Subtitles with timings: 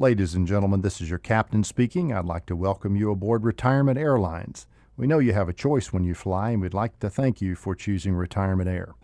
[0.00, 2.10] Ladies and gentlemen, this is your captain speaking.
[2.10, 4.66] I'd like to welcome you aboard Retirement Airlines.
[4.96, 7.54] We know you have a choice when you fly, and we'd like to thank you
[7.54, 8.94] for choosing Retirement Air.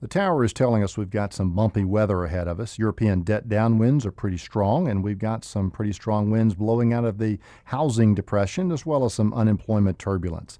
[0.00, 2.78] The tower is telling us we've got some bumpy weather ahead of us.
[2.78, 7.04] European debt downwinds are pretty strong, and we've got some pretty strong winds blowing out
[7.04, 10.58] of the housing depression as well as some unemployment turbulence.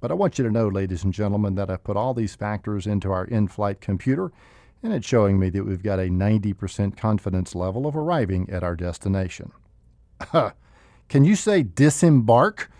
[0.00, 2.88] But I want you to know, ladies and gentlemen, that I've put all these factors
[2.88, 4.32] into our in flight computer,
[4.82, 8.74] and it's showing me that we've got a 90% confidence level of arriving at our
[8.74, 9.52] destination.
[11.08, 12.70] Can you say disembark?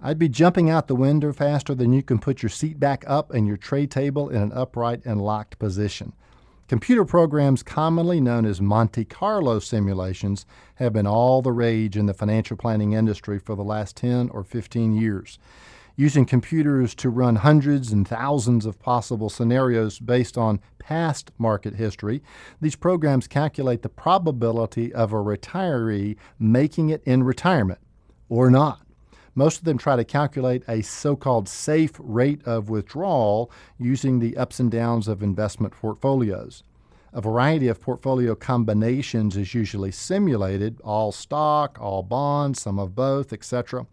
[0.00, 3.32] I'd be jumping out the window faster than you can put your seat back up
[3.32, 6.12] and your tray table in an upright and locked position.
[6.66, 10.46] Computer programs, commonly known as Monte Carlo simulations,
[10.76, 14.42] have been all the rage in the financial planning industry for the last 10 or
[14.42, 15.38] 15 years.
[15.96, 22.20] Using computers to run hundreds and thousands of possible scenarios based on past market history,
[22.60, 27.78] these programs calculate the probability of a retiree making it in retirement
[28.28, 28.80] or not.
[29.36, 34.36] Most of them try to calculate a so called safe rate of withdrawal using the
[34.36, 36.64] ups and downs of investment portfolios.
[37.12, 43.32] A variety of portfolio combinations is usually simulated all stock, all bonds, some of both,
[43.32, 43.86] etc.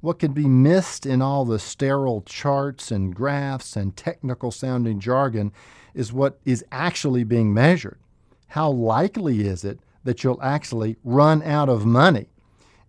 [0.00, 5.52] What can be missed in all the sterile charts and graphs and technical sounding jargon
[5.92, 7.98] is what is actually being measured.
[8.48, 12.28] How likely is it that you'll actually run out of money?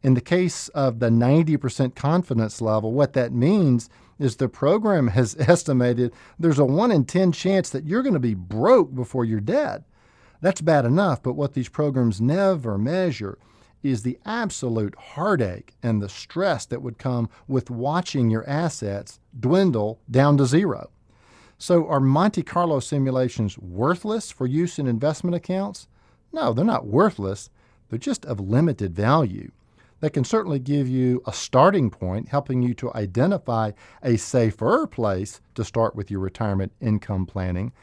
[0.03, 5.35] In the case of the 90% confidence level, what that means is the program has
[5.39, 9.39] estimated there's a 1 in 10 chance that you're going to be broke before you're
[9.39, 9.83] dead.
[10.41, 13.39] That's bad enough, but what these programs never measure
[13.83, 19.99] is the absolute heartache and the stress that would come with watching your assets dwindle
[20.09, 20.89] down to zero.
[21.57, 25.87] So, are Monte Carlo simulations worthless for use in investment accounts?
[26.31, 27.49] No, they're not worthless.
[27.89, 29.51] They're just of limited value
[30.01, 33.71] They can certainly give you a starting point, helping you to identify
[34.03, 37.73] a safer place to start with your retirement income planning.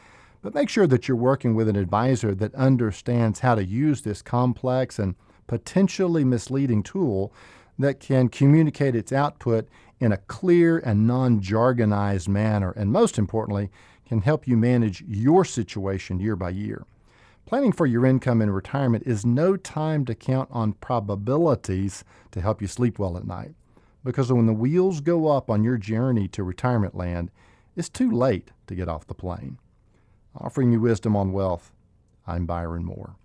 [0.43, 4.23] But make sure that you're working with an advisor that understands how to use this
[4.23, 5.15] complex and
[5.47, 7.33] potentially misleading tool
[7.79, 9.69] that can communicate its output
[10.01, 13.71] in a clear and non jargonized manner, and most importantly,
[14.07, 16.85] can help you manage your situation year by year.
[17.45, 22.61] Planning for your income in retirement is no time to count on probabilities to help
[22.61, 23.55] you sleep well at night.
[24.05, 27.31] Because when the wheels go up on your journey to retirement land,
[27.77, 29.59] it's too late to get off the plane.
[30.35, 31.73] Offering you wisdom on wealth,
[32.27, 33.17] I'm Byron Moore.